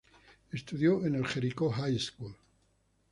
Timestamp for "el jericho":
1.13-1.69